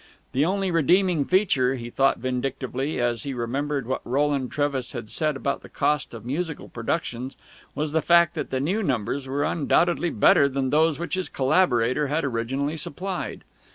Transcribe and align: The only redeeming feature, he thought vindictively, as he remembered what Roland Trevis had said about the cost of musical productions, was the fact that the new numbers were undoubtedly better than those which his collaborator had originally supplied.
The 0.31 0.43
only 0.45 0.71
redeeming 0.71 1.25
feature, 1.25 1.75
he 1.75 1.91
thought 1.91 2.17
vindictively, 2.17 2.99
as 2.99 3.21
he 3.21 3.35
remembered 3.35 3.85
what 3.85 4.01
Roland 4.03 4.51
Trevis 4.51 4.93
had 4.93 5.11
said 5.11 5.35
about 5.35 5.61
the 5.61 5.69
cost 5.69 6.15
of 6.15 6.25
musical 6.25 6.69
productions, 6.69 7.37
was 7.75 7.91
the 7.91 8.01
fact 8.01 8.33
that 8.33 8.49
the 8.49 8.59
new 8.59 8.81
numbers 8.81 9.27
were 9.27 9.43
undoubtedly 9.43 10.09
better 10.09 10.49
than 10.49 10.71
those 10.71 10.97
which 10.97 11.13
his 11.13 11.29
collaborator 11.29 12.07
had 12.07 12.23
originally 12.25 12.77
supplied. 12.77 13.43